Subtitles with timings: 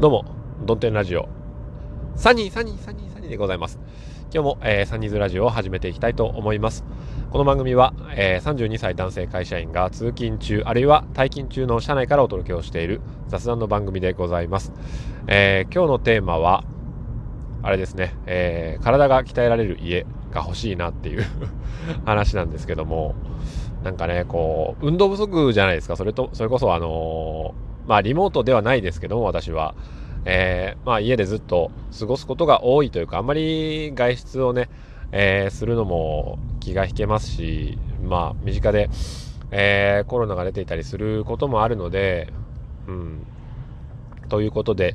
[0.00, 0.24] どうも、
[0.64, 1.28] ドンテンラジオ。
[2.14, 3.80] サニー、サニー、サニー、サニーでございます。
[4.32, 6.84] 今日も、えー、サニーズラジオを始めていきたいと思います。
[7.32, 14.72] この番組は、えー、32歳男性会社員が通勤中、あるいは退勤中の社内からお届けをしている雑談の番組でございます。
[15.26, 16.62] えー、今日のテーマは、
[17.64, 21.24] あれですね、えー、体が鍛えられる家が欲しいなっていう
[22.06, 23.16] 話なんですけども、
[23.82, 25.96] なんかね、こう、運動不足じゃないですか。
[25.96, 27.56] それと、それこそあの
[27.88, 29.74] まあリモートではないですけども私は、
[30.24, 34.68] えー、まあ家でずっと過ごすことが多いというかあんまり外出をね、
[35.10, 38.90] えー、するのも気が引けますしまあ身近で、
[39.50, 42.32] えー、コロナが出ていたりすることもあるので
[42.86, 43.26] うん。
[44.28, 44.94] ということで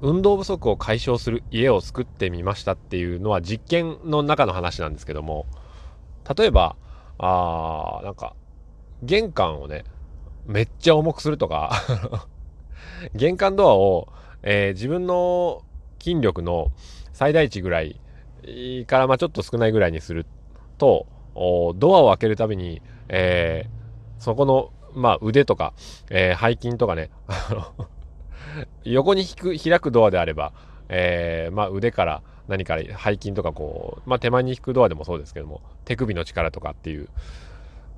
[0.00, 5.46] 運動不足を解消する家を作ってみましたっていうのは実験の中の話なんですけども
[6.36, 6.76] 例えば
[7.18, 8.34] あなんか
[9.02, 9.84] 玄関をね
[10.46, 12.26] めっちゃ重くするとか。
[13.14, 14.08] 玄関ドアを、
[14.42, 15.62] えー、自分の
[16.00, 16.70] 筋力の
[17.12, 18.00] 最大値ぐらい
[18.86, 20.26] からまあちょっと少ないぐらいにする
[20.78, 25.74] とドアを開けるたびに、えー、そこの、まあ、腕とか、
[26.10, 27.10] えー、背筋とかね
[28.84, 30.52] 横に引く開くドアであれば、
[30.88, 37.08] えー、まあ、腕から何から背筋とかこう、まあ、手前に引くドアでもそうですけども手首の力とかっていう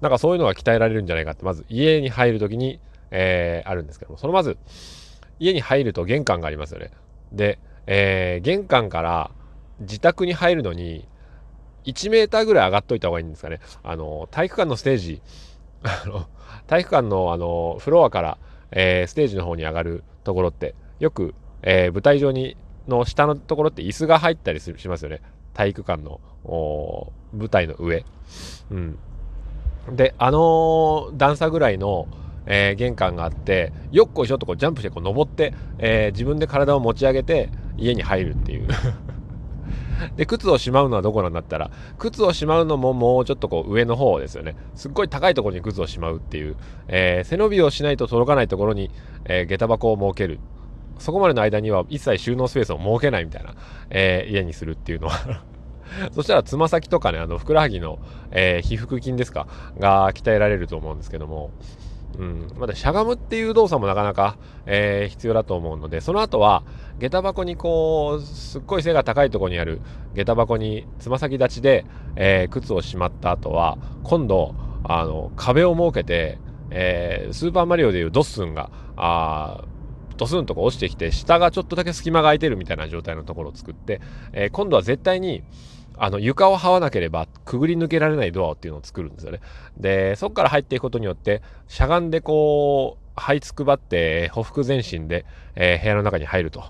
[0.00, 4.56] なんかそういうのが鍛えられるんじゃないかって、まず家に入るときに、えー、あるんですけども、そのまず、
[5.38, 6.90] 家に入ると玄関がありますよね。
[7.32, 9.30] で、えー、玄関から
[9.80, 11.06] 自宅に入るのに、
[11.84, 13.60] 1メーターぐらい上がっといた方がいいんですかね。
[13.82, 15.22] あの、体育館のステージ、
[15.82, 16.26] あの、
[16.66, 18.38] 体育館のあの、フロアから、
[18.70, 22.56] えー、ステージの方に上がるところって、よく、えー、舞台上に、
[22.86, 25.20] の下のところって椅子が入ったりしますよね。
[25.54, 26.20] 体育館の、
[27.32, 28.04] 舞台の上。
[28.70, 28.98] うん。
[29.88, 32.08] で、あの段差ぐらいの、
[32.46, 38.68] えー、玄関があって、よっこいしょとこうジャンプしてこう登って、えー、自分で体を持ち上げて家に入るっていう
[40.16, 44.56] で、靴をしまうのはどこなんだったら、靴をしまうのももうちょっとこう上の方ですよね。
[44.74, 46.56] すっごい高いところに靴をしまうっていう、
[46.88, 48.90] えー、背伸びをしないと届かないところに、
[49.24, 50.40] えー、下駄箱を設ける。
[50.98, 53.54] そこまでの間には一切収納スペースを設けないみたいな、
[53.88, 55.42] えー、家にするっていうのは
[56.12, 57.98] そしたらつま先とかね、あの、ふくらはぎの、
[58.30, 59.46] えー、皮腹筋ですか、
[59.78, 61.50] が鍛えられると思うんですけども、
[62.18, 64.36] うん、まだしゃがむっていう動作もなかなか、
[64.66, 66.64] えー、必要だと思うので、その後は、
[66.98, 69.80] 下駄箱にこう、すっごい背が高いところにある
[70.14, 71.86] 下駄箱につま先立ちで、
[72.16, 76.38] えー、靴をしまった後は、今度、あの、壁を設けて、
[76.70, 79.64] えー、スーパーマリオでいうドッスンが、あ
[80.20, 84.02] ドスンとか落ちてきて、下がちょっとだけ隙間が空いてるみたいな状態のところを作って、
[84.34, 85.42] え、今度は絶対に、
[86.02, 89.40] あの床を這わなければくぐり抜けられないドアっていうのを作るんですよね。
[89.76, 96.64] で、そこから入っていくことによって、しゃがんでこう、這いつくばって、ほふ前進で、えー、部屋の中に入ると。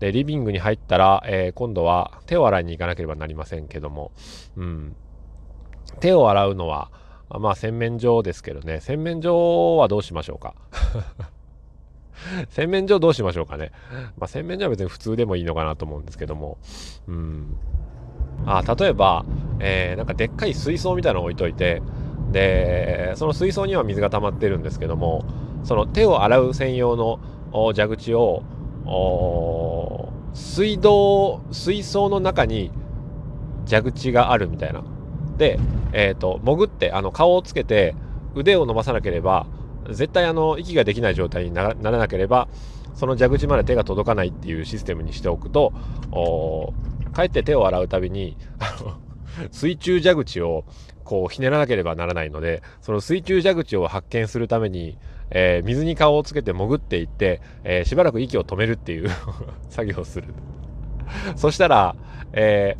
[0.00, 4.10] で、リビングに入ったら、えー、今度は手を洗いに行かなければなりませんけども、
[4.56, 4.96] うん。
[6.00, 6.90] 手を洗うのは、
[7.28, 10.56] まあ洗面所ですけどね、洗面所はどうしましょうか？
[12.50, 13.70] 洗面所どうしましょうかね。
[14.18, 16.58] まあ洗面所は別に普通でもいいのかなと思うんですけども、
[17.06, 17.56] うん。
[18.46, 19.24] あ例えば、
[19.60, 21.82] えー、なんかでっかい水槽みたいなのを置いといて
[22.32, 25.24] でその水槽には水が溜まってるんですけども
[25.64, 27.20] その手を洗う専用の
[27.74, 28.42] 蛇口を
[30.32, 32.70] 水道水槽の中に
[33.68, 34.82] 蛇口があるみたいな。
[35.36, 35.58] で、
[35.92, 37.94] えーと、潜ってあの顔をつけて
[38.34, 39.46] 腕を伸ばさなければ
[39.88, 42.48] 絶対あの息ができない状態にならなければ
[42.94, 45.72] その蛇口まで手が届かないっていうシステムにしておくと
[47.20, 48.98] 帰って手を洗うたびに、あの、
[49.50, 50.64] 水中蛇口を
[51.04, 54.96] こうひねらなければならないので、その水中蛇口を発見するために、
[55.30, 59.10] えー、水に顔をつけて潜っていって、えー、しばらく息を止めるっていう
[59.68, 60.28] 作業をする。
[61.36, 61.94] そしたら、
[62.32, 62.76] え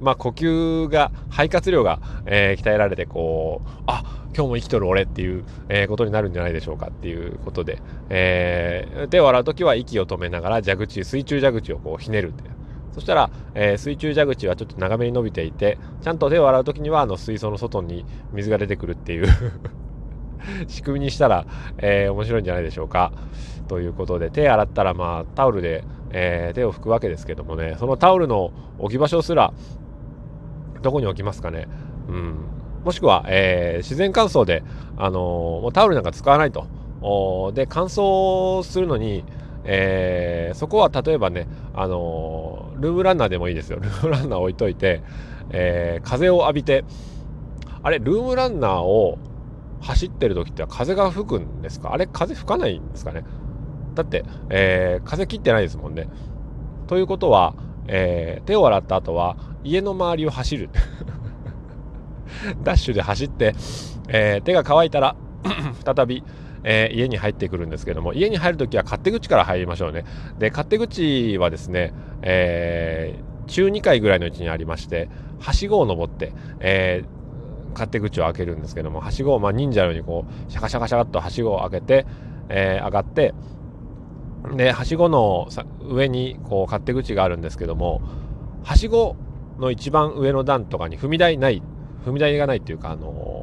[0.00, 4.02] ー、まあ呼吸が、肺活量が、え鍛えられて、こう、あ、
[4.34, 7.78] 今日も生きとる俺っていう、えことになるんじゃないでしょうかっていうことで、
[8.10, 12.54] え手を洗うときは息を止めながら蛇口、水中蛇口をこうひねるって
[12.94, 19.26] そしたら、えー、水中蛇口はちょっと長めに伸びていて、ちゃんと手を洗う時にはあの水槽の外に水が出てくるっていう
[20.68, 21.44] 仕組みにしたら、
[21.78, 23.12] えー、面白いんじゃないでしょうか。
[23.66, 29.52] ということで、手洗ったらまあタオルで、えー、手を拭くわけですけどもね、そのタオルの置き場所すら、
[30.82, 31.66] どこに置きますかね。
[32.08, 32.36] うん。
[32.84, 34.62] もしくは、えー、自然乾燥で、
[34.96, 35.18] あの
[35.62, 36.66] もうタオルなんか使わないと。
[37.54, 39.24] で、乾燥するのに、
[39.64, 43.78] えー、そこは例えばね、あの、ルームランナーでもいいですよ。
[43.80, 45.02] ルームランナー置いといて、
[45.50, 46.84] えー、風を浴びて、
[47.82, 49.18] あれ、ルームランナーを
[49.80, 51.92] 走ってる時って風が吹くんですか？
[51.92, 53.24] あれ、風吹かないんですかね？
[53.94, 56.08] だって、えー、風切ってないですもんね。
[56.86, 57.54] ということは、
[57.86, 60.70] えー、手を洗った後は家の周りを走る。
[62.62, 63.54] ダッシュで走って、
[64.08, 65.16] えー、手が乾いたら
[65.84, 66.24] 再び、
[66.64, 70.04] えー、家に入ってくるんですけども家に入るときは勝手口から入りましょうね。
[70.38, 75.08] で勝手口はですね、えー、中2階ぐらいの位置にありまして
[75.40, 82.06] はしごを登って、えー、勝手口を開けるんですけどもはしごを、まあ、忍者のようにこうシャカシャカシャカっとはしごを開けて、
[82.48, 83.34] え、上がって
[84.56, 85.48] ではしごの
[85.82, 88.02] 上にこう勝手口があるんですけども
[88.62, 89.16] はしご
[89.58, 91.62] の一番上の段とかに踏み台ない
[92.04, 93.33] 踏み台がないっていうか、あの、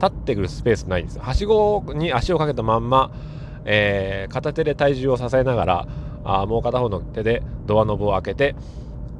[0.00, 1.22] 立ってくるスペースないんですよ。
[1.22, 3.10] はしごに足をかけたまんま、
[3.64, 5.88] えー、片手で体重を支えながら、
[6.24, 8.56] あもう片方の手でドアノブを開けて、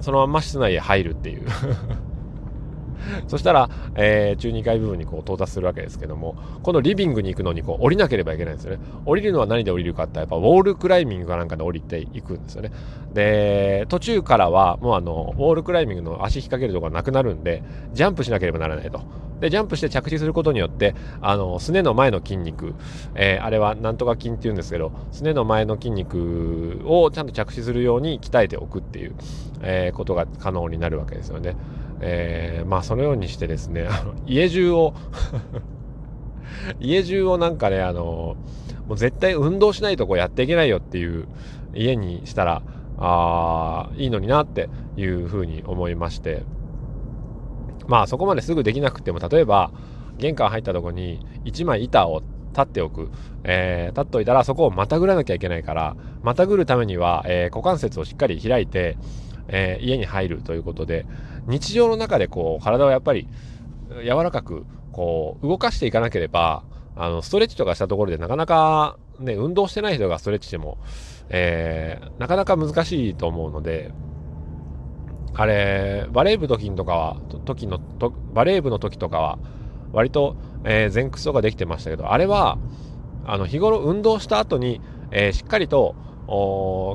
[0.00, 1.46] そのまんま室内へ入るっていう
[3.26, 8.80] そしたら、えー、中2階部分にこう到達するわけですけども、このリビングに行くのにこう降りなければいけないんですよね。
[9.06, 12.70] 降りるのは何で降りるかってやっぱウォールクライミングかなんかで降りていくんですよね。
[13.14, 19.00] で、途中からはもうあの、ウォールクライミングの足引っ掛けるところがなくなるんで、ジャンプしなければならないと。
[19.40, 22.74] で、ジャンプして着地することによって、あの、すねの前の筋肉、
[23.14, 29.14] えー、あれはなんとか筋って言うんですけど、すねの前の筋肉をちゃんと着地するように鍛えておくっていう、
[29.62, 31.56] えー、ことが可能になるわけですよね。
[32.00, 33.88] えー、まあそのようにしてですね、
[34.26, 34.94] 家中を
[36.80, 38.36] 家中をなんかね、あの、
[38.86, 41.26] もう絶対運動しないとこうやっていけないよっていう
[41.74, 42.62] 家にしたら、
[43.00, 46.42] あいいのになっていうふうに思いまして、
[47.88, 49.72] まあそこまですぐできなくても、例えば
[50.18, 53.10] 玄関入ったとこに1枚板を立っておく、
[53.44, 58.96] えー、立っておいたらそこをまたぐらなきゃいけないから、またぐるためには、えー、股関節をしっかり開いて、
[59.48, 61.06] えー、家に入るということで、
[61.46, 63.28] 日常の中でこう、体をやっぱり
[64.02, 66.64] 柔らかく、こう、動かしていかなければ、
[66.96, 70.78] あの、ストレッチとかしたところでなかなか、ね、運動してない人がストレッチしても、
[71.30, 73.92] え、なかなか難しいと思うので、
[75.34, 79.38] あれ、バレー部の時とかは、時の、とバレー部の時とかは、
[79.92, 82.58] 割と、えー、前屈とかできてましたけど、あれは、
[83.24, 84.80] あの、日頃運動した後に、
[85.10, 85.94] えー、しっかりと、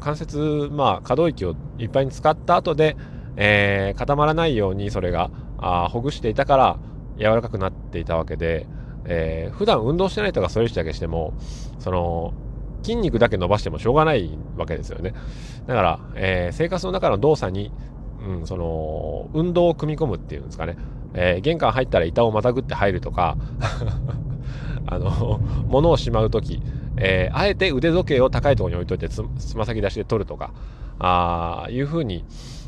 [0.00, 2.96] 関節、まあ、可動域をいっぱいに使った後で、
[3.36, 6.78] えー、固まらないようにそれがあほぐしていたから
[7.18, 8.66] 柔らかくなっていたわけで、
[9.06, 11.32] えー、普段運動してない人がストレッチだけしても
[11.78, 12.34] その
[12.82, 15.14] 筋肉だけ伸ばしてもしょうがないわけですよね。
[15.66, 17.70] だから、えー、生活の中の動作に、
[18.26, 20.76] うん、その運動を組み込むっていうんですかね、
[21.14, 23.36] えー、玄関入ったら板をまたぐって入るとか
[24.86, 26.62] あの物をしまう時、
[26.96, 29.22] えー、あえて腕時計を高いところに置いといてつ
[29.56, 30.52] ま先出しで取るとか
[30.98, 32.24] あいうふうに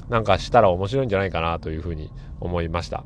[0.09, 2.11] なんかしたら面白いんじゃないかなというふうに
[2.41, 3.05] 思いました。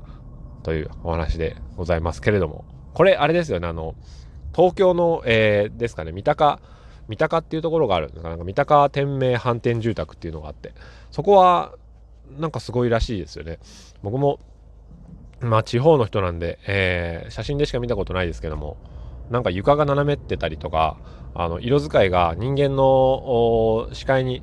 [0.62, 2.64] というお話でございますけれども。
[2.94, 3.94] これ、あれですよね、あの、
[4.54, 6.60] 東京の、えー、ですかね、三鷹、
[7.08, 10.74] 三鷹っていうところがあるんですかなんか三鷹天明反転住宅っていうのがあって、
[11.10, 11.72] そこは、
[12.38, 13.58] なんかすごいらしいですよね。
[14.02, 14.40] 僕も、
[15.40, 18.76] まあ地方の人なんで、えー、写真でしか見たことないですけども、
[19.30, 20.98] なんか床が斜めってたりとか、
[21.34, 24.42] あの、色使いが人間の視界に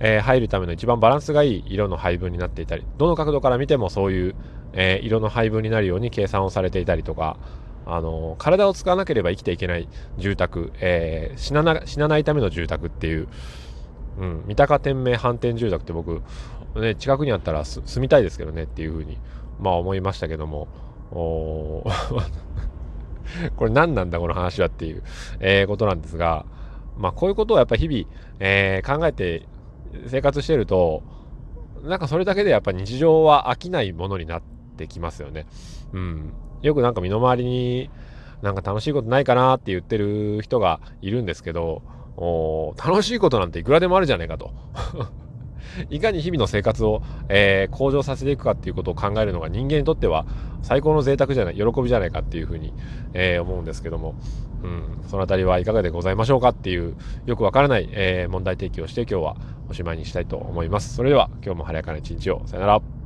[0.00, 4.34] えー、入るための一番バランスがいい色の配分になっていたりどの角度から見てもそういう、
[4.72, 7.38] えー、色の配分になるように計算をされていたりとか、
[7.86, 9.88] あの、体を使わなければ生きていけない
[10.18, 13.28] 住宅、え死なな死なないための住宅っていう、
[14.18, 16.22] うん、三鷹天明反転住宅って僕、
[16.76, 19.18] ね、近くにあったら住みたいですけどねっていうふうに、
[19.60, 20.68] まあ、思いましたけども
[23.56, 25.02] これ何なんだこの話はっていう、
[25.40, 26.46] えことなんですが、
[26.96, 28.06] まあ、こういうことをやっぱり日々、
[28.40, 29.46] えー、考えて
[30.06, 31.02] 生活してると、
[31.82, 34.42] なんかそれだけでやっぱ日常は飽きないものになっ
[34.76, 35.46] てきますよね。
[35.92, 36.32] うん。
[36.62, 37.90] よくなんか身の回りに
[38.42, 41.82] なんか楽しいことないかなって言ってる人がいるんですけど、
[42.16, 44.52] お楽しいことなんていくらでもあるじゃないかと。
[45.90, 50.24] いかに日々の生活を、えー、向上させていくかっていうことを考えるのが人間にとっては
[50.62, 52.72] 最高の贅沢じゃない、喜びじゃないかっていうふうに、
[53.12, 54.14] えー、思うんですけども、
[54.62, 56.94] うん、そのあたりはいかがでございましょうかっていう
[57.26, 59.36] よくわからない、えー、問題提起をして今日は
[59.68, 60.94] おしまいにしたいと思います。
[60.94, 62.42] それでは今日も晴れやかな一日を。
[62.46, 63.03] さよなら。